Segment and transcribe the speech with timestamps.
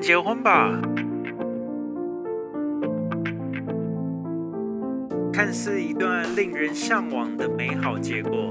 [0.00, 0.80] 结婚吧。
[5.32, 8.50] 看似一段令人向往的美好结果，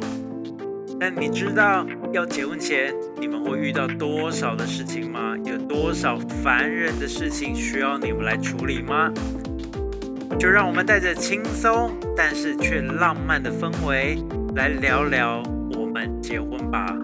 [1.00, 5.36] 但你知道要结婚前你们会遇到多少的事情吗？
[5.43, 9.11] 有多少烦人的事情需要你们来处理吗？
[10.39, 14.18] 就让我们带着轻松但是却浪漫的氛围
[14.55, 15.43] 来聊聊
[15.77, 16.99] 我们结婚吧。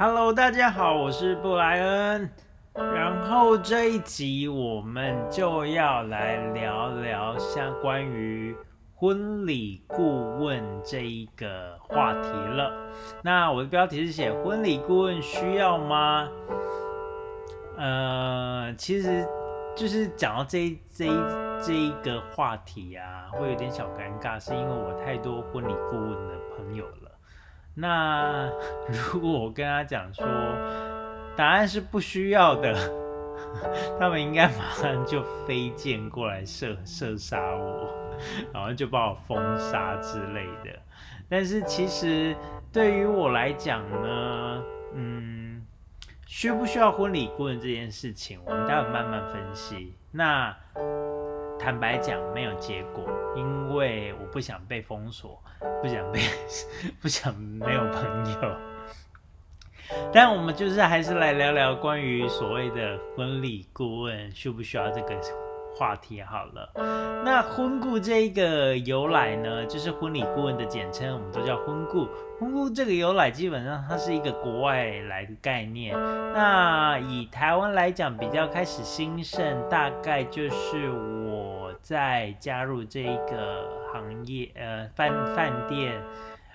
[0.00, 2.30] Hello，大家好，我是布莱恩。
[2.72, 8.56] 然后这一集我们就要来聊聊相关于
[8.94, 12.72] 婚礼顾问这一个话题了。
[13.24, 16.28] 那我的标题是写婚礼顾问需要吗？
[17.76, 19.26] 呃，其实
[19.74, 21.06] 就是讲到这这
[21.60, 27.07] 这一个话题啊，会有点小尴尬，是因为我太多婚礼顾问的朋友了。
[27.78, 28.50] 那
[29.12, 30.26] 如果我跟他讲说
[31.36, 32.74] 答案是不需要的，
[34.00, 37.88] 他们应该马上就飞剑过来射射杀我，
[38.52, 40.76] 然后就把我封杀之类的。
[41.28, 42.34] 但是其实
[42.72, 44.62] 对于我来讲呢，
[44.94, 45.64] 嗯，
[46.26, 49.94] 需不需要婚礼顾问这件事情，我们待会慢慢分析。
[50.10, 50.56] 那
[51.58, 53.04] 坦白讲，没有结果，
[53.36, 55.42] 因为我不想被封锁。
[55.82, 56.20] 不想被，
[57.02, 58.56] 不想没有朋友，
[60.12, 65.20] 但我们就是还是来聊聊关于所谓的婚礼顾问需不需要这个
[65.78, 67.22] 话题好了。
[67.24, 72.08] 那婚顾这一个由来呢，就是婚礼顾问的简称，我们都叫婚顾。
[72.40, 75.94] 婚顾这个由来基本上它是一个国外来的概念。
[76.32, 83.78] 那以台湾来讲，比较开始兴盛，大概就是我在加入这个。
[83.90, 85.98] 行业呃饭饭店，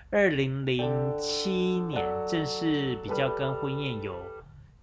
[0.08, 0.88] 二零零
[1.18, 1.50] 七
[1.80, 4.14] 年正式比较跟婚宴有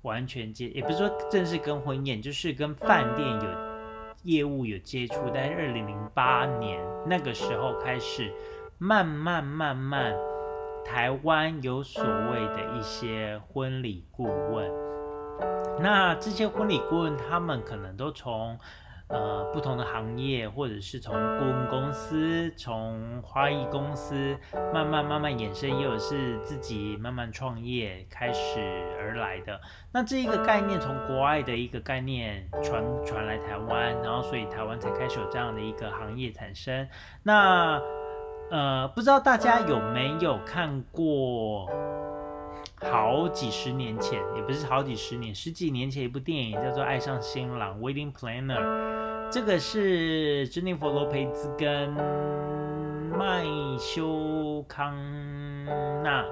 [0.01, 3.70] 完全接，也不是说正式跟婚宴，就是跟饭店有
[4.23, 5.15] 业务有接触。
[5.33, 8.31] 但是二零零八年那个时候开始，
[8.77, 10.13] 慢慢慢慢，
[10.83, 14.71] 台湾有所谓的一些婚礼顾问。
[15.79, 18.57] 那这些婚礼顾问，他们可能都从。
[19.11, 24.37] 呃，不同的行业，或者是从顾问公司、从花艺公司
[24.73, 28.59] 慢慢慢慢衍生，也有是自己慢慢创业开始
[28.99, 29.59] 而来的。
[29.91, 36.87] 那这一个概念从国外的一个概念传传来台湾，然后所以台湾才开始有这样的一个行业产生。
[37.23, 37.81] 那
[38.49, 41.69] 呃，不知道大家有没有看过
[42.81, 49.29] 好几十年前，也不是好几十年，十几年前一部电影叫做《爱上新郎》（Wedding Planner）。
[49.31, 51.89] 这个是珍妮弗·罗培兹跟
[53.17, 53.45] 麦
[53.79, 54.95] 修康
[56.03, 56.25] 纳，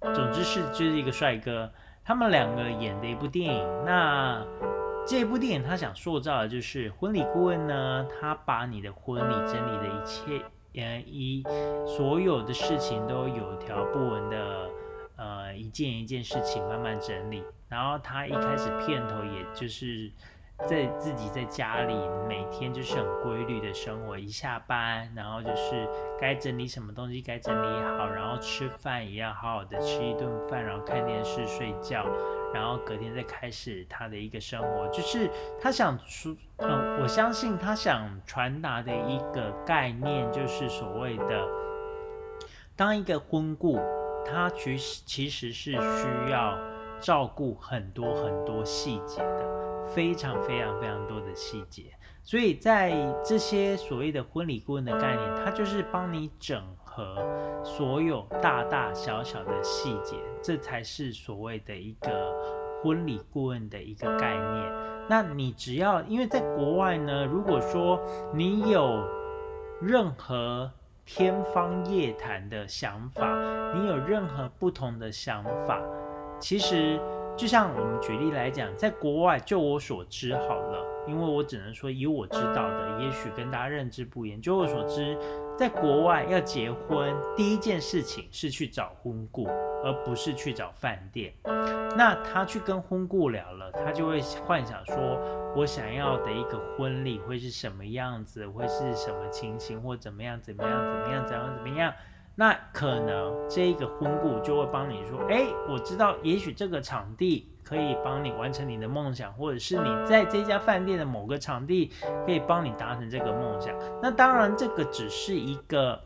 [0.00, 1.72] 总之是就是一个帅哥，
[2.04, 3.84] 他们两个演的一部电影。
[3.84, 4.44] 那
[5.06, 10.42] 这部电影他想塑造的就是婚礼顾问呢，他把你的婚礼整理的一切，
[10.74, 11.42] 呃，一
[11.86, 14.70] 所有的事情都有条不紊的，
[15.56, 17.42] 一件一件事情慢慢整理。
[17.68, 20.12] 然后他一开始片头也就是。
[20.66, 21.94] 在自己在家里
[22.26, 25.86] 每天就是很规律的生活，一下班然后就是
[26.18, 27.66] 该整理什么东西该整理
[27.98, 32.06] 好，然后吃饭也要好好的吃一顿饭，然后看电视睡觉，
[32.54, 34.88] 然后隔天再开始他的一个生活。
[34.88, 35.30] 就是
[35.60, 41.46] 他想说，嗯，我相信他想传达的一个概念就是所谓的，
[42.74, 43.78] 当一个婚顾，
[44.26, 46.58] 他其实其实是需要
[47.00, 49.56] 照顾很多很多细节的。
[49.94, 51.84] 非常非常非常多的细节，
[52.24, 52.92] 所以在
[53.24, 57.24] 这些所谓的婚礼顾问的概念，它就是帮你整合
[57.64, 62.34] 所有大大小小的细节，这才是所谓的一个
[62.82, 64.72] 婚礼顾问的一个概念。
[65.08, 68.00] 那你只要因为在国外呢，如果说
[68.34, 69.04] 你有
[69.80, 70.68] 任何
[71.06, 73.24] 天方夜谭的想法，
[73.72, 75.80] 你有任何不同的想法，
[76.38, 77.00] 其实。
[77.36, 84.40] 就像我们举例来讲，在国外，就我所知好了，因为我只能说以我知道的，也许跟大家认知不一样。
[84.40, 85.14] 就我所知，
[85.56, 89.46] 在国外要结婚，第一件事情是去找婚顾，
[89.82, 91.32] 而不是去找饭店。
[91.96, 94.94] 那他去跟婚顾聊了，他就会幻想说，
[95.56, 101.94] 我想要的一个婚礼会是什么样子，会是什么情形，或怎么样，怎么样，怎么样，怎么样，怎么样。
[102.38, 111.90] 那可能这个婚顾就会帮你说，哎，我知道，也许这个场地可以帮你完成你的梦想，或者是你在这家饭店的某个场地
[112.26, 113.74] 可以帮你达成这个梦想。
[114.02, 115.98] 那当然，这个只是一个，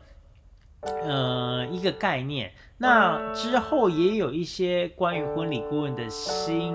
[1.03, 2.53] 呃，一个概念。
[2.77, 6.73] 那之后也有一些关于婚礼顾问的新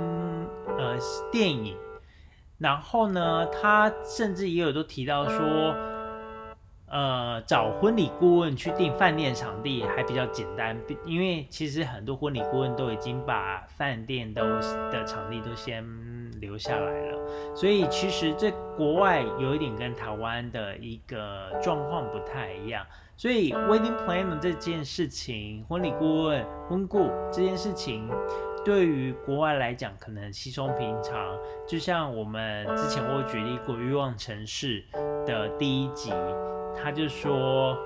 [0.76, 0.98] 呃
[1.32, 1.78] 电影，
[2.58, 5.95] 然后呢，他甚至也有都提到说。
[6.88, 14.42] 呃，找婚礼顾问去订饭店场地还比较简单，因为其实很多婚礼顾问都已经把饭店都
[14.90, 15.84] 的场地都先
[16.40, 17.18] 留下来了，
[17.56, 22.86] 所以其实这国外有一点跟台湾的一个状况不太一样，
[23.16, 28.08] 所以 wedding planner 这件事情，婚礼顾问、婚顾这件事情，
[28.66, 34.82] 对于国外来讲可能稀松平常，就像我们之前我举例过《欲望城市》
[35.24, 36.12] 的第一集。
[36.74, 37.78] 他就说，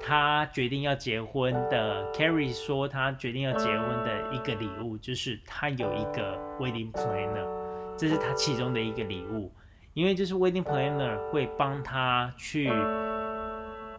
[0.00, 2.12] 他决定要结婚的。
[2.12, 9.52] Carrie 说，他决定要结婚的一个礼物就是他有一个 wedding planner，这是他其中的一个礼物。
[9.92, 12.70] 因为就是 wedding planner 会帮他去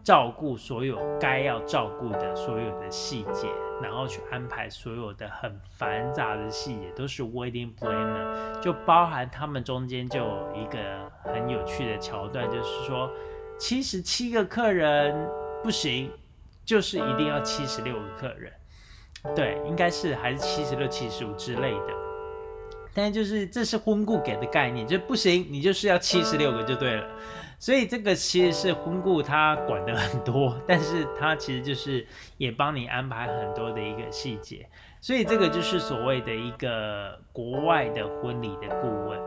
[0.02, 3.46] 照顾所有该要照顾的所有的细节，
[3.82, 8.60] 然后去安排所有的很繁杂的细节，都是 wedding planner。
[8.60, 13.10] 就包含他们中间就有一个很有趣的桥段，就是说。
[13.58, 15.14] 七十七个客人
[15.62, 16.10] 不行，
[16.64, 18.50] 就是一定要七十六个客人，
[19.36, 21.99] 对，应该是还是七十六、七十五之类的。
[22.94, 27.04] 但就是这是婚顾给的概念，就不行，你就是要七十六个就对了。
[27.58, 32.06] 所以这个其实是婚顾他管的很多，但是他其实就是
[32.38, 34.66] 也帮你安排很多的一个细节。
[35.02, 39.18] 所以这个就是所谓的一个国外的婚礼的顾问。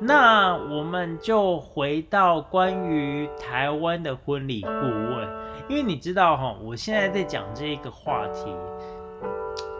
[0.00, 5.28] 那我们就回到关于台湾的婚礼顾问，
[5.68, 8.46] 因为你知道哈，我现在在讲这个话题，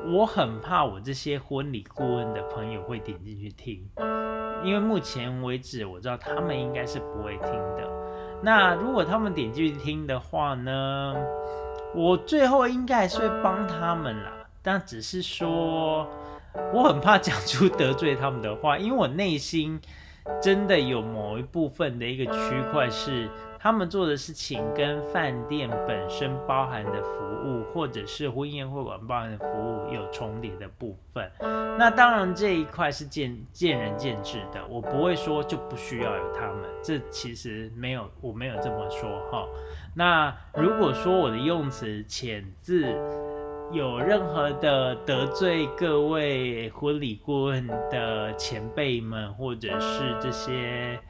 [0.06, 3.88] 我很怕我这些婚礼顾问的朋友会点进去听，
[4.62, 7.90] 因为目前为止我知道他们应该是不会听的。
[8.42, 11.14] 那如果他们点进去听的话呢，
[11.94, 16.06] 我最后应该还是会帮他们啦，但只是说
[16.72, 19.80] 我很怕讲出得罪他们的话，因为我内心。
[20.40, 23.28] 真的有某一部分的一个区块是
[23.64, 31.26] 他们做的事情跟饭店本身包含的服务，或者是婚宴会馆包含的服务有重叠的部分。
[31.78, 39.46] 那当然这一块是见见仁见智的，我不会说就不需要有他们，这其实没有，我没有这么说哈。
[39.94, 42.94] 那如果说我的用词遣字。
[43.72, 51.00] 有任何的得罪各位婚礼顾问的前辈们，或者是这些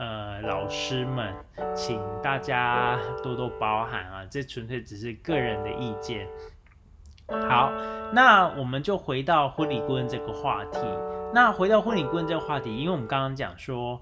[0.00, 1.34] 呃老师们，
[1.74, 4.24] 请大家多多包涵啊！
[4.30, 6.26] 这纯粹只是个人的意见。
[7.28, 7.70] 好，
[8.14, 10.78] 那我们就回到婚礼顾问这个话题。
[11.34, 14.00] 那回到婚礼顾问这个话题，因为我们刚刚讲说，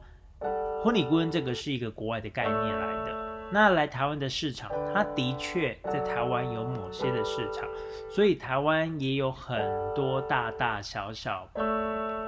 [0.84, 3.18] 婚礼顾问这个是一个国外的概念来的。
[3.50, 7.68] 那来台湾的市场，它的确在台湾有某些的市场，
[8.08, 9.60] 所以台湾也有很
[9.96, 11.48] 多大大小小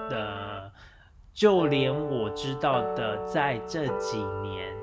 [0.08, 0.73] 的，
[1.32, 4.75] 就连我知道的，在这几年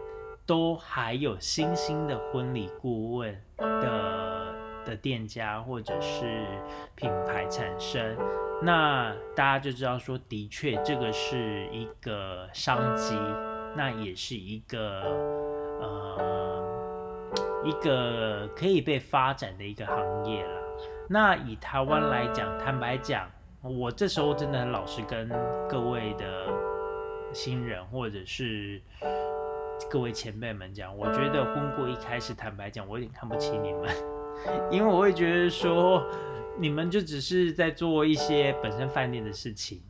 [0.46, 4.54] 都还有新兴的婚礼顾问的
[4.86, 6.46] 的店家或者是
[6.96, 8.18] 品牌产生，
[8.62, 13.16] 那大家就知道说，的确这个是一个商机，
[13.76, 15.48] 那也是一个。
[15.80, 16.64] 呃，
[17.64, 20.60] 一个可以被发展的一个行业了。
[21.08, 23.30] 那以台湾来讲，坦白讲，
[23.62, 25.30] 我这时候真的很老实跟
[25.70, 26.48] 各位的
[27.34, 28.82] 新人或者是
[29.90, 33.90] 各位前辈们讲，我觉得婚过一开始，坦白讲，我有点看不起你们，
[34.72, 36.06] 因为我会觉得说，
[36.58, 39.82] 你们就只是在做一些本身饭店的事情，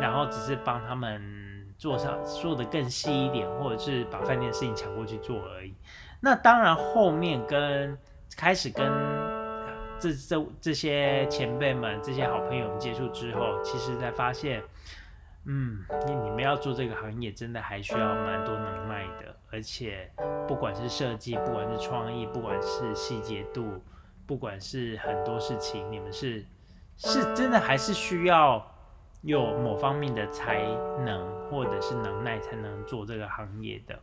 [0.00, 1.40] 然后只是帮他们。
[1.78, 5.74] 做上做的更细一点，或者是把饭店的事情抢过去做而已。
[6.20, 7.98] 那当然，后面跟
[8.36, 8.86] 开始跟
[10.02, 14.60] 这这这些前辈们、这些好朋友们接触之后，其实才发现，
[15.46, 19.34] 嗯，你你们要做这个行业，真的还需要蛮多能耐的。
[19.52, 20.10] 而且，
[20.48, 23.80] 不管是设计，不管是创意，不管是细节度，
[24.26, 26.44] 不管是很多事情，你们是
[26.96, 28.66] 是真的还是需要。
[29.24, 30.60] 有某方面的才
[31.04, 33.96] 能或者是能耐才能做这个行业的。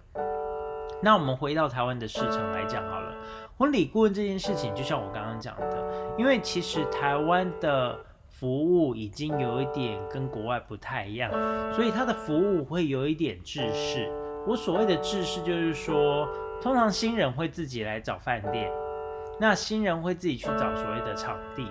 [1.03, 3.13] 那我们回到台湾的市场来讲好了，
[3.59, 7.99] 婚礼顾问这件事情，就像我刚刚讲的，因为其实台湾的
[8.29, 11.29] 服务已经有一点跟国外不太一样，
[11.73, 14.09] 所以它的服务会有一点制式。
[14.47, 16.25] 我所谓的制式，就是说，
[16.61, 18.71] 通常新人会自己来找饭店，
[19.41, 21.67] 那新人会自己去找所谓的场地。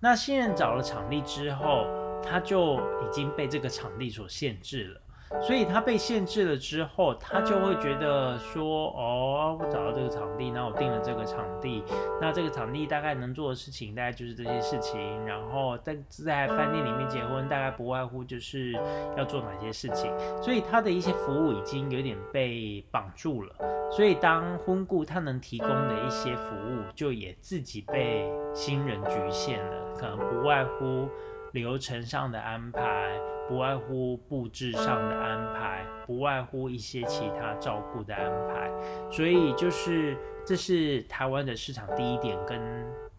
[0.00, 1.86] 那新人找了场地之后，
[2.22, 5.00] 他就已经被这个场地所限制了。
[5.40, 11.82] 所以他被限制了之后，他就会觉得说：“哦，我找到这个场地，那我定了这个场地，
[12.20, 15.00] 那这个场地大概能做的事情大概就是这些事情。
[15.26, 18.72] 然后在在饭店里面结婚，大概不外乎就是
[19.16, 20.12] 要做哪些事情。
[20.40, 23.54] 所以他的一些服务已经有点被绑住了。
[23.90, 31.08] 所以当婚顾他能提供的一些服务，就也自己被新人局限了，可能不外乎
[31.52, 33.18] 流程上的安排。”
[33.48, 38.70] 不外乎布置上的安排，不外乎一些其他照顾的安排，
[39.10, 42.60] 所以就是这是台湾的市场第一点，跟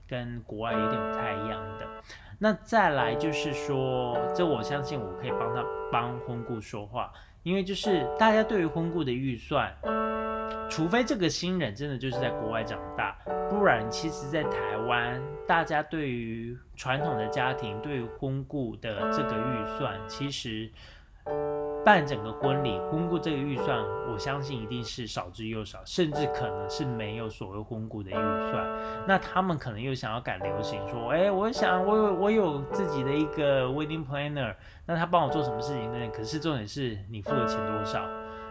[0.08, 1.88] 跟国外有点不太一样的。
[2.40, 7.12] 那再来就是说，这我相信我可以帮他帮婚顾说话，
[7.44, 9.74] 因为就是大家对于婚顾的预算。
[10.70, 13.16] 除非这个新人真的就是在国外长大，
[13.64, 20.70] 不然其实，在台湾，大家对于传统的家庭对于婚顾的这个预算，其实
[21.86, 28.14] 办整个婚礼婚顾这个预算，我相信一定是少之又少，甚至可能是没有所谓婚顾的预
[28.52, 28.68] 算。
[29.08, 34.54] 那他们可能又想要赶流行，说，哎，我想我有我有自己的一个 wedding planner，
[34.86, 36.12] 那他帮我做什么事情呢？
[36.14, 38.06] 可是重点是你付的钱多少？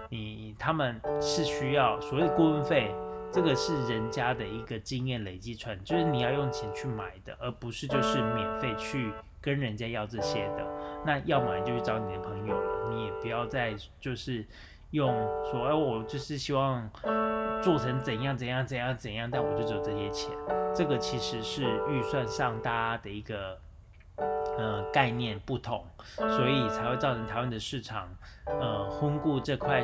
[0.09, 2.95] 你他们是需要所谓的顾问费，
[3.33, 9.11] 这个是人家的一个经验累积出来，就是你要用钱去买的，而不是就是免费去
[9.41, 10.67] 跟人家要这些的。
[11.07, 14.47] 那要么你就去找你的朋友了，你也不要再就是
[14.91, 15.11] 用
[15.51, 16.89] 说，哎，我就是希望
[17.62, 20.31] 做成怎样怎样怎样怎样，但我就只有这些钱。
[20.75, 23.59] 这个其实是预算上大家的一个。
[24.59, 25.85] 呃，概念不同，
[26.17, 28.07] 所以才会造成台湾的市场，
[28.45, 29.83] 呃，婚顾这块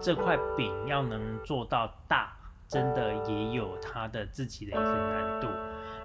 [0.00, 2.34] 这块饼要能做到大，
[2.72, 5.48] 真的也有它的自己的一个难度。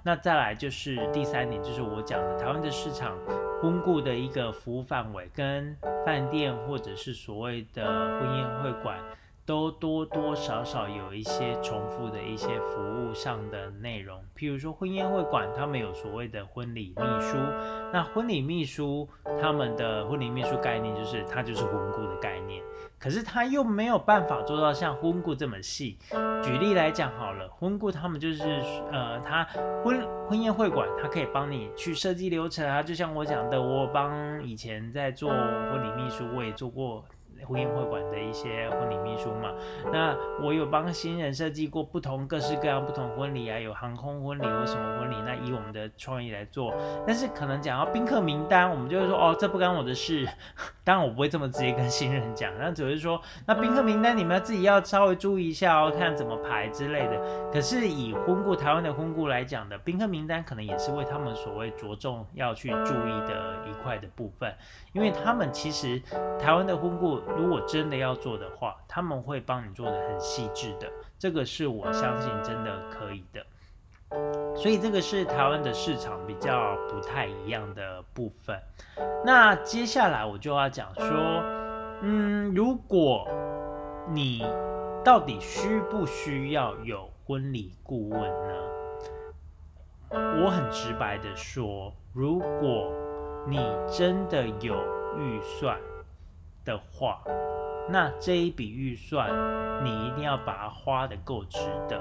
[0.04, 3.18] 那再来就是第三点，就是我讲的台湾的市场
[3.62, 8.98] 婚顾的一个服务范围，跟饭店或者是所谓的婚宴会馆。
[9.48, 17.38] 都多多少少有一些重复的一些服务上的内容，譬如说婚宴会馆，他们有所谓的婚礼秘书，
[17.90, 19.08] 那婚礼秘书
[19.40, 22.62] 他们的婚礼秘书概念就是他就是婚顾的概念，
[22.98, 25.96] 可是他又没有办法做到像婚顾这么细。
[26.42, 28.44] 举例来讲好了，婚顾他们就是
[28.92, 29.44] 呃，他
[29.82, 37.02] 婚婚宴会馆，他可以帮你去设计流程啊，就像我讲的，我帮以前在做婚礼秘书，我也做过。
[37.46, 39.52] 婚宴会馆的一些婚礼秘书嘛，
[39.92, 46.74] 那我有帮新人设计过不同各式各样不同婚礼啊，有航空婚礼或什么婚礼，那以我们的创意来做。
[47.06, 50.26] 但是可能讲到宾客名单，我们就会说哦，这不干我的事。
[50.84, 57.50] 当然我不会这么直接跟新人讲，那只是说那宾客名单你们自己要稍微注意一下哦，看怎么排之类的。
[57.52, 64.50] 可是以婚顾台湾的婚顾来讲的宾客名单，可能也是为他们所谓着重要去注意的一块的部分，
[64.92, 66.00] 因为他们其实
[66.38, 67.20] 台湾的婚顾。
[67.36, 73.44] 如果真的要做的话，他们会帮你做的很细致的，这个是我相信真的可以的。
[74.56, 78.58] 所以这个是台湾的市场比较不太一样的部分。
[79.24, 81.06] 那接下来我就要讲说，
[82.00, 83.28] 嗯，如果
[84.08, 84.44] 你
[85.04, 88.54] 到底需不需要有婚礼顾问呢？
[90.42, 92.90] 我很直白的说，如果
[93.46, 94.74] 你真的有
[95.18, 95.78] 预算。
[96.68, 97.22] 的话，
[97.88, 99.30] 那这一笔预算
[99.82, 101.58] 你一定要把它花的够值
[101.88, 101.98] 得。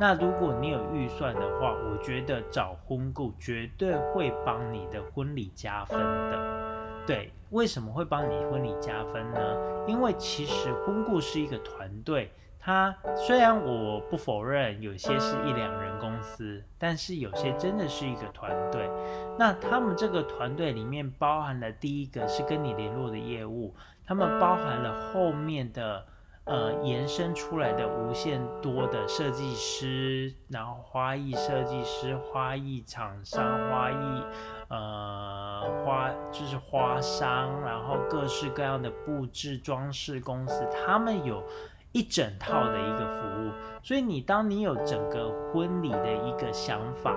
[0.00, 6.58] 那如果你有预算的话，我觉得找婚顾绝对会帮你的婚礼加分的。
[7.06, 9.40] 对，为什么会帮你婚礼加分呢？
[9.86, 12.32] 因为其实婚顾是一个团队。
[12.60, 18.90] 它虽然我不否认有些是一两人公司，但是有些真的是一个团队。
[19.38, 23.74] 那他们这个团队里面包含了第一个是跟你联络的业务，
[24.08, 26.02] 他们包含了后面的
[26.44, 34.22] 呃延伸出来的无限多的设计师，然后花艺设计师、花艺厂商、花艺
[34.68, 41.44] 呃花就是花商，然后各式各样的布置装饰公司，他们有。
[41.92, 43.50] 一整套的一个服务，
[43.82, 47.16] 所以你当你有整个婚礼的一个想法，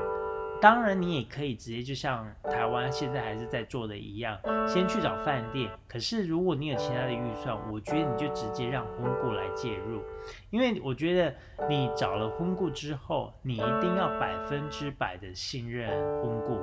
[0.62, 4.38] 当然你也可以直接就像台湾现在还是在做的一样，
[4.68, 5.72] 先去找饭店。
[5.88, 10.04] 可是如果你有其他的预算，我觉得你就直接让婚顾来介入，
[10.52, 11.34] 因为我觉得
[11.68, 15.90] 你找了婚顾之后，你一定要百分之百的信任
[16.22, 16.60] 婚顾，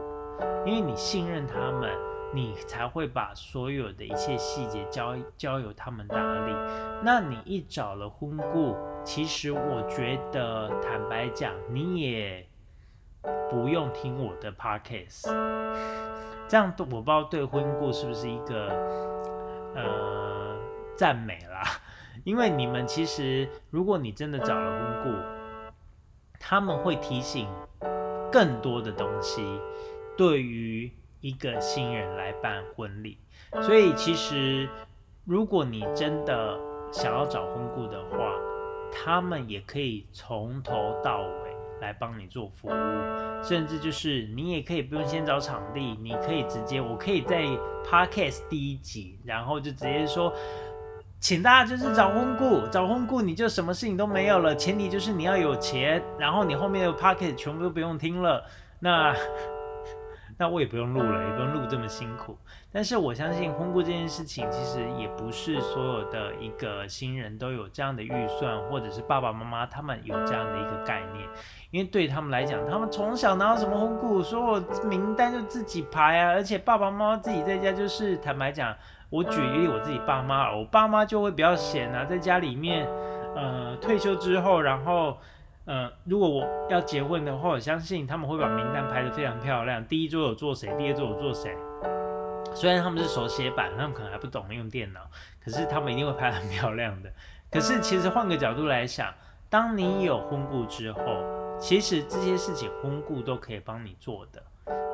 [0.64, 1.90] 因为你信任他们。
[2.30, 6.52] 你才会把所有的一切细节交交由他们打理。
[7.02, 12.46] 那你一找了婚顾，其实我觉得坦白讲，你也
[13.50, 15.28] 不用听我的 podcast，
[16.48, 18.68] 这样我不知道对婚故是不是一个
[19.74, 20.56] 呃
[20.96, 21.62] 赞美啦。
[22.24, 25.18] 因为你们其实，如果你真的找了婚故，
[26.38, 27.48] 他们会提醒
[28.30, 29.42] 更多的东西，
[30.16, 33.18] 对于一个新人来办婚礼。
[33.62, 34.68] 所以其实，
[35.24, 36.58] 如果你真的
[36.92, 38.34] 想要找婚故的话，
[38.92, 41.37] 他们也可以从头到尾
[41.80, 42.72] 来帮你做服务，
[43.42, 47.44] 甚至就是你也可以不用先找场地，你可以直接，我可以在
[47.84, 50.32] podcast 第一集，然后就直接说。
[51.20, 58.44] 请大家就是找婚顾，找婚顾你就什么事情都没有了，前提就是你要有钱，然后你后面的 pocket 全部都不用听了，
[58.78, 59.12] 那
[60.38, 62.38] 那我也不用录了，也不用录这么辛苦。
[62.72, 71.28] 但是我相信婚顾这件事情，其实也不是所有的一个新人都有这样的预算，或者是爸爸妈妈他们有这样的一个概念，
[71.70, 78.74] 因为对他们来讲，他们从小拿到什么婚顾，所有名单就自己排啊，而且爸爸妈妈自己在家就是坦白讲。
[79.10, 82.86] 我举例我自己爸妈，我爸妈就会比较闲啊，在家里面，
[83.34, 85.16] 呃，退休之后，然后，
[85.68, 91.54] 呃，如果我要结婚的话，我相信他们会把名单排得非常漂亮，第一桌有坐谁，第二桌有坐谁。
[92.54, 95.00] 虽然他们是手写版，他们可能还不懂用电脑，
[95.44, 97.12] 可是他们一定会拍很漂亮的。
[97.50, 99.12] 可是其实换个角度来想，
[99.50, 101.02] 当你有婚顾之后，
[101.60, 104.42] 其实这些事情婚顾都可以帮你做的，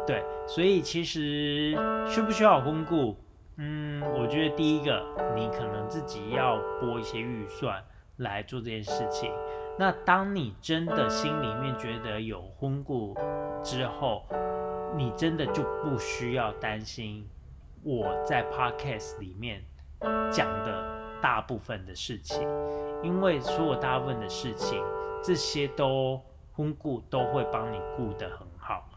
[0.05, 1.79] 对，所以其实
[2.09, 3.17] 需不需要婚顾？
[3.59, 7.81] 嗯，我觉得第一个，你可能自己要拨一些预算
[8.17, 9.31] 来做这件事情。
[9.79, 13.17] 那当你真的心里面觉得有婚故
[13.63, 14.25] 之后，
[14.97, 17.29] 你真的就不需要担心
[17.83, 19.65] 我在 podcast 里面
[20.31, 22.49] 讲的大部分的事情，
[23.03, 24.83] 因为所有大部分的事情，
[25.23, 26.21] 这些都
[26.53, 28.89] 婚故都会帮你顾得很好。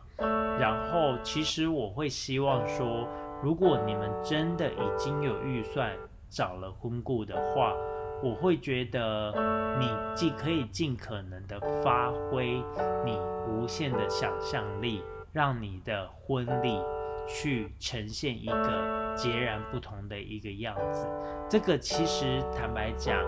[0.60, 3.08] 然后，其实我会希望说。
[3.44, 5.96] 如果你们真的已经有预算
[6.28, 7.72] 找了婚顾的话，
[8.24, 9.34] 我会觉得
[9.80, 12.64] 你既可以尽可能的发挥
[13.06, 16.82] 你无限的想象力，让你的婚礼
[17.28, 21.08] 去呈现一个截然不同的一个样子。
[21.50, 23.24] 这个其实坦白讲，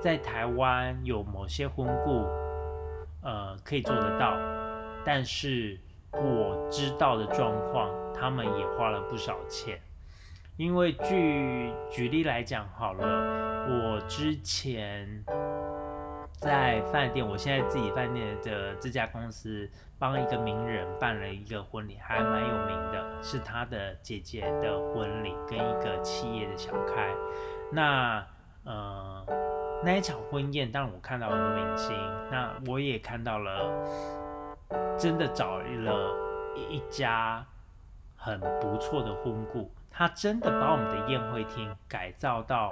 [0.00, 2.24] 在台湾有某些婚顾，
[3.22, 4.36] 呃，可以做得到，
[5.04, 5.78] 但是。
[6.12, 9.80] 我知道的状况，他们也花了不少钱。
[10.60, 15.24] 因为举举例来讲好了，我之前
[16.32, 19.66] 在饭店，我现在自己饭店的这家公司
[19.98, 27.10] 帮一个名人办了一个婚礼，还蛮有名的，是他的姐姐的婚礼，跟一个企业的小开。
[27.72, 28.22] 那
[28.64, 29.24] 呃
[29.82, 31.96] 那一场婚宴，当然我看到很多明星，
[32.30, 33.88] 那我也看到了。
[34.98, 36.14] 真的找了
[36.54, 37.42] 一家
[38.14, 42.70] 很不错的婚顾，他真的把我们的宴会厅改造到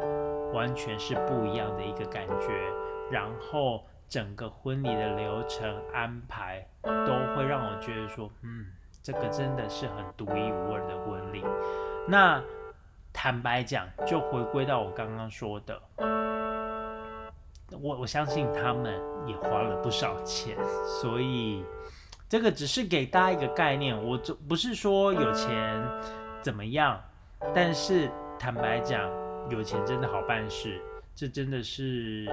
[0.55, 2.73] 完全是不一样的一个感觉，
[3.11, 8.69] 然后整个婚礼的流程安排都会让我觉得说，嗯，
[9.03, 11.45] 这个真的是很独一无二的婚礼。
[12.09, 12.43] 那
[13.13, 15.79] 坦白讲，就回归到我刚刚说的，
[17.79, 20.57] 我我相信他们也花了不少钱，
[21.03, 21.63] 所以。
[22.27, 25.83] 这个只是给大家一个概念，我这不是说有钱
[26.43, 27.03] 怎么样，
[27.55, 29.11] 但是坦白讲，
[29.51, 30.81] 有钱真的好办事，
[31.15, 32.27] 这真的是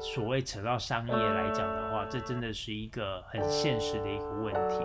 [0.00, 4.80] 所谓扯到商业来讲的话，这真的是一个很现实的一个问题。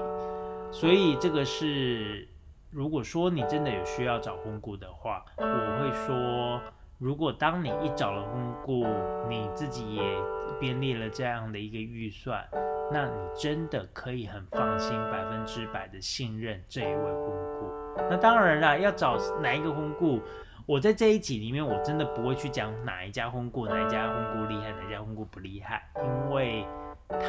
[0.72, 2.28] 所以这个是，
[2.72, 6.62] 如果说你真的有需要找婚顾的话，我会说，
[6.98, 8.86] 如果当你一找了婚顾，
[9.30, 10.02] 你自己也
[10.60, 12.46] 编列了这样的一个预算。
[12.92, 17.85] 那你真的可以很放心、百分之百的信任这一位婚顾。
[18.10, 20.22] 那当然啦，要找哪一个婚顾，
[20.66, 26.66] 我在这一集里面我真的不会去讲哪一家婚顾、哪一家婚顾厉害、哪一家婚顾不厉害，因为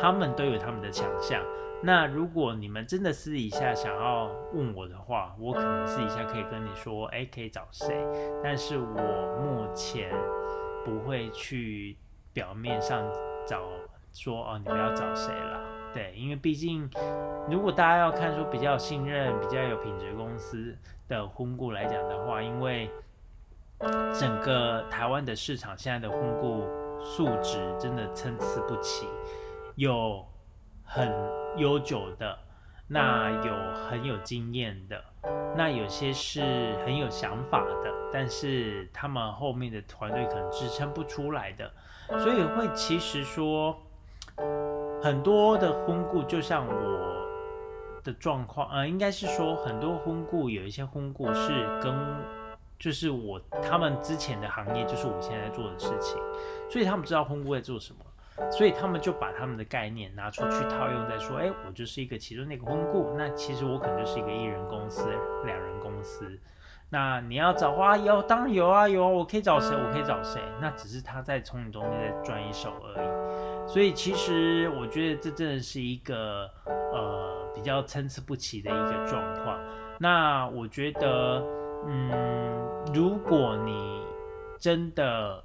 [0.00, 1.42] 他们都有他们的强项。
[1.82, 8.06] 那如果你们真的私底下想要问我的话，我可能私底下可以跟你说，哎，可以找谁。
[8.42, 10.10] 但是我目前
[10.84, 11.96] 不会去
[12.32, 13.02] 表面上
[13.46, 13.62] 找。
[14.18, 15.60] 说哦，你们要找谁了？
[15.96, 16.90] 对，因为毕竟，
[17.48, 20.76] 如果大家要看说比较信任、比较有品质公司
[21.08, 22.90] 的婚顾来讲的话，因为
[24.12, 26.68] 整个台湾的市场现在的婚顾
[27.00, 29.08] 素质真的参差不齐，
[29.76, 30.22] 有
[30.84, 31.10] 很
[31.56, 32.38] 悠久的，
[32.86, 33.54] 那有
[33.88, 35.02] 很有经验的，
[35.56, 41.72] 那有些是很有想法的，但是他们后面的团队可能支撑不出来的，
[42.18, 43.74] 所以会其实说
[45.06, 47.24] 很多的婚故，就像我
[48.02, 51.48] 的状况，呃，应该是说很多婚故有一些婚故是
[51.80, 51.94] 跟
[52.76, 56.20] 就是我他们之前的行业就是我现在做的事情，
[56.68, 58.00] 所以他们知道婚故在做什么。
[58.50, 65.08] 所以他们就把他们的概念拿出去套用在说，哎，我就是一个其中那个婚顾，那其实我可能就是一个一人公司、
[65.44, 66.36] 两人公司。
[66.88, 69.74] 那你要找啊，有当然有啊，有啊，我可以找谁？
[69.74, 70.40] 我可以找谁？
[70.60, 73.68] 那只是他在从你中间再赚一手而已。
[73.68, 79.58] 所以其实我觉得这真的是一个呃比较参差不齐的一个状况。
[79.98, 81.42] 那我觉得，
[81.86, 82.10] 嗯，
[82.94, 84.04] 如果你
[84.58, 85.42] 真的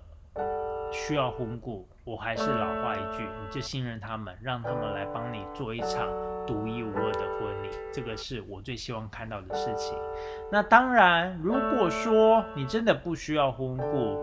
[0.91, 6.07] 需要婚顾，我还是老话一句，你就信任他们，让他们来帮你做一场
[6.47, 9.95] 独一无二的婚礼，这个是我最希望看到的事情。
[10.51, 14.19] 那当然，如果说你真的不需要婚顾，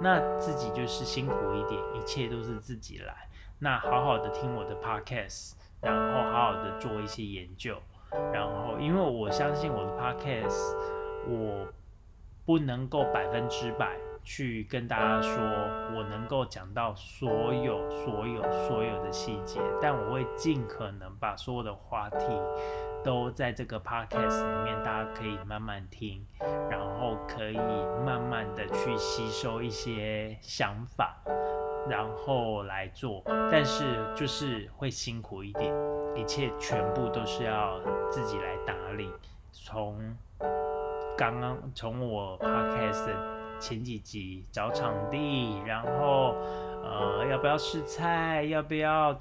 [0.00, 3.14] 那自己就是辛苦一点，一切都是自己来。
[3.58, 5.52] 那好好的听我的 podcast，
[5.82, 7.76] 然后好好的做一些研究，
[8.32, 10.74] 然后因为我相信我的 podcast，
[11.28, 11.68] 我
[12.46, 13.98] 不能够百分之百。
[14.22, 15.40] 去跟大家说，
[15.94, 22.26] 我能够讲到所有、所有、所有的细节，但我会尽可能把所有的话题
[23.02, 26.24] 都在这个 podcast 里面，大家可以慢慢听，
[26.70, 27.56] 然后可以
[28.04, 31.16] 慢慢的去吸收一些想法，
[31.88, 33.22] 然后来做。
[33.50, 35.74] 但是就是会辛苦一点，
[36.14, 37.80] 一切全部都是要
[38.10, 39.10] 自己来打理。
[39.50, 40.16] 从
[41.16, 43.39] 刚刚从我 podcast。
[43.60, 46.34] 前几集找场地，然后
[46.82, 49.16] 呃要不要试菜，要不要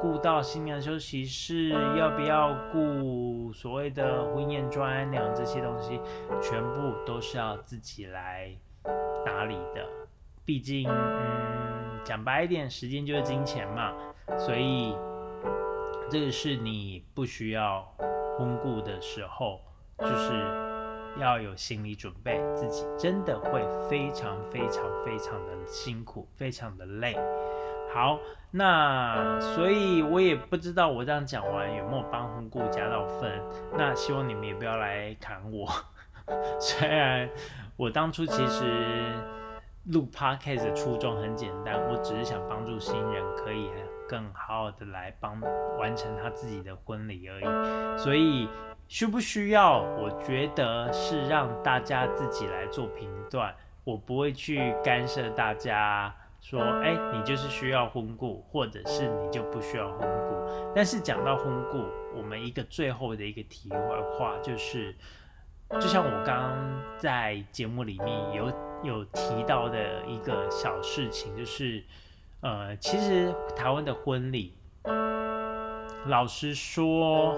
[0.00, 6.00] 顾到新娘休息室，要不要顾所谓的婚宴专娘这些东西，
[6.40, 8.50] 全部都是要自己来
[9.24, 9.86] 打理的。
[10.44, 13.92] 毕竟，嗯，讲白一点，时间就是金钱嘛，
[14.38, 14.96] 所以
[16.10, 17.86] 这个是你不需要
[18.38, 19.60] 婚顾的时候，
[19.98, 20.65] 就是。
[21.18, 27.16] 要有心理准备，自己真的会非常非常非常的辛苦，非常的累。
[27.94, 28.18] 好，
[28.50, 33.40] 那所以我也不知道我这样讲完有没有帮红姑加到分。
[33.76, 35.66] 那希望你们也不要来砍我。
[36.60, 37.30] 虽然
[37.76, 38.64] 我当初其实
[39.84, 43.70] 录 podcast 的初衷很简单，我只是想帮助新人可以
[44.08, 45.40] 更好好的来帮
[45.78, 47.98] 完成他自己的婚礼而已。
[47.98, 48.48] 所以。
[48.88, 49.80] 需不需要？
[49.98, 60.72] 我觉得是让大家自己来做评断，我不会去干涉大家说，哎，你就是需要婚故，或者是你就不需要婚故。
[60.74, 61.84] 但是讲到婚故，
[62.16, 64.94] 我们一个最后的一个题外话就是，
[65.72, 68.52] 就像我刚刚在节目里面有
[68.84, 71.82] 有提到的一个小事情，就是，
[72.40, 74.54] 呃，其实台湾的婚礼，
[76.06, 77.34] 老实说。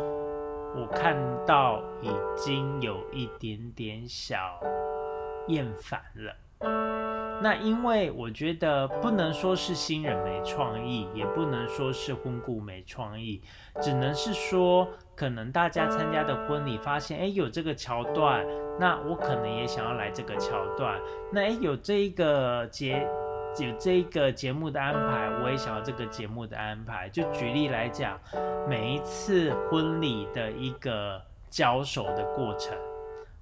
[0.80, 4.60] 我看到已经有一点点小
[5.48, 6.34] 厌烦了。
[7.40, 13.42] 那因为我觉得不能说是新人没创意，也不能说是婚顾没创意，
[13.80, 18.44] 只能是说可能大家参加的婚礼发现，哎，有这个桥段，
[18.78, 21.00] 那我可能也想要来这个桥段。
[21.32, 23.06] 那哎，有这一个节。
[23.58, 27.08] 有这个节目的安排，我也想要这个节目的安排。
[27.08, 28.18] 就举例来讲，
[28.68, 32.76] 每一次婚礼的一个交手的过程，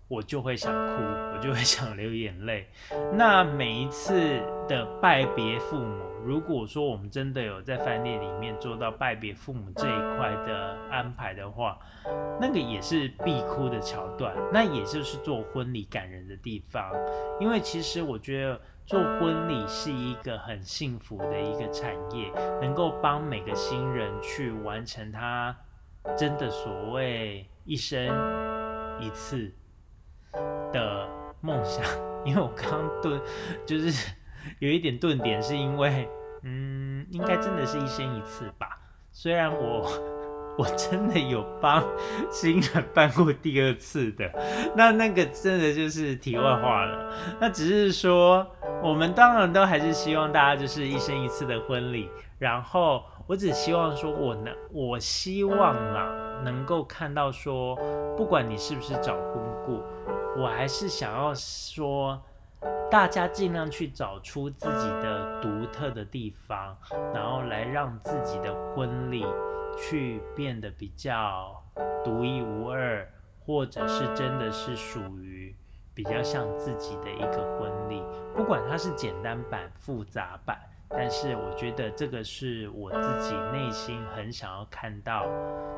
[0.08, 1.02] 我就会想哭，
[1.34, 2.66] 我就会想流眼泪。
[3.12, 11.78] 那每一次的拜别父母，如果说我们真的有在饭店里面做到拜别父母这一块的安排的话，
[12.40, 16.90] 那个也是必哭的桥段，那也就是做婚礼感人的地方。
[17.38, 18.58] 因为其实我觉得。
[18.86, 25.56] 做婚礼是一个很幸福的一个产业，能够帮每个新人去完成他
[26.16, 28.06] 真的所谓一生
[29.00, 29.52] 一次
[30.72, 31.08] 的
[31.40, 31.84] 梦想。
[32.24, 33.20] 因为我刚顿
[33.66, 34.14] 就是
[34.60, 36.08] 有一点顿点，是因为
[36.42, 38.78] 嗯，应该真的是一生一次吧。
[39.10, 39.90] 虽然我。
[40.58, 41.84] 我真的有帮
[42.30, 44.32] 新人办过第二次的，
[44.74, 47.12] 那那个真的就是题外话了。
[47.38, 48.55] 那只是说，
[48.86, 52.08] 我们当然都还是希望大家就是一生一次的婚礼。
[52.38, 57.74] 然后我只希望说，我能，我希望啊，能够看到说，
[58.16, 59.82] 不管你是不是找婚顾，
[60.40, 62.22] 我还是想要说，
[62.88, 66.76] 大家尽量去找出自己的独特的地方，
[67.12, 69.26] 然后来让自己的婚礼。
[69.78, 71.62] 去变得比较
[72.02, 73.06] 独一无二，
[73.44, 75.54] 或者是真的是属于
[75.96, 78.04] 比较像自己的一个婚礼，
[78.36, 85.26] 不管它是简单版、复杂版，但是我觉得这个是我自己内心很想要看到，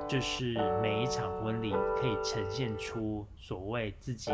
[0.09, 4.33] 就是每一场婚礼可以呈现出所谓自己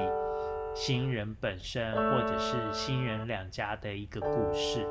[0.75, 4.89] 新人本身或者是新人两家的一个故事，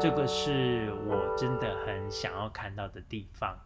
[0.00, 3.56] 这个是我真的很想要看到的地方。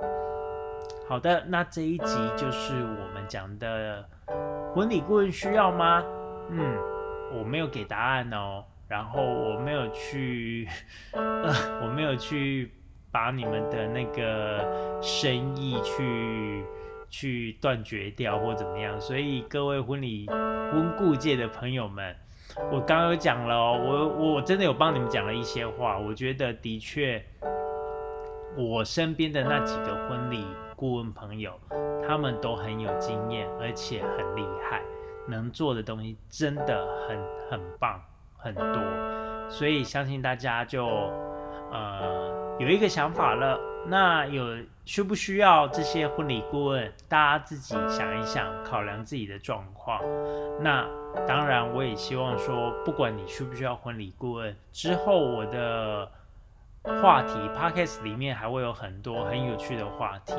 [1.09, 4.07] 好的，那这一集就是我们讲的
[4.75, 6.05] 婚礼顾问需要吗？
[6.50, 6.78] 嗯，
[7.32, 10.68] 我没有给答案哦，然后我没有去，
[11.12, 12.72] 呃 我没有去
[13.11, 16.64] 把你们的那个生意去
[17.09, 22.14] 去断绝掉或怎么样，所以各位婚礼婚顾界的朋友们，
[22.70, 27.24] 我刚刚有讲了，我我真的有帮你们讲了一些话，我觉得的确，
[28.56, 30.44] 我身边的那几个婚礼。
[30.78, 31.59] 顾问朋友，
[32.06, 34.82] 他们都很有经验，而且很厉害，
[35.29, 37.19] 能做的东西真的很
[37.51, 38.01] 很棒，
[38.37, 40.87] 很多，所以相信大家就
[41.71, 43.59] 呃有一个想法了。
[43.89, 44.43] 那有
[44.85, 46.93] 需不需要这些婚礼顾问？
[47.09, 50.01] 大家自己想一想，考量自己的状况。
[50.61, 50.87] 那
[51.27, 56.11] 当然，我也希望说，不管你需不需要婚礼顾问，之后我的。
[57.03, 60.35] 话题 podcast 里面还会有很多很有趣的话题，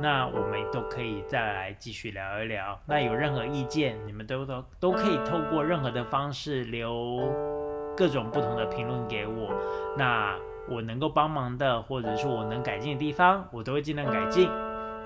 [0.00, 2.78] 那我们都可以再来继续聊一聊。
[2.86, 7.20] 那有任何意见，你们都都都可以透过任何的方式留
[7.96, 9.50] 各种不同的评论给我。
[9.98, 10.34] 那
[10.68, 14.50] 我能够帮忙的，或者是我能改进的地方，我都会尽量改进。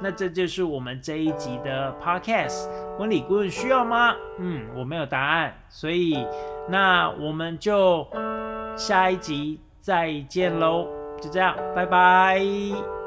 [0.00, 2.70] 那这就是我们这一集的 podcast。
[2.96, 4.14] 婚礼顾问需要吗？
[4.38, 6.26] 嗯，我没有答案，所以
[6.68, 8.06] 那我们就
[8.76, 9.61] 下一集。
[9.80, 10.86] 再见喽，
[11.20, 12.99] 就这样，拜拜。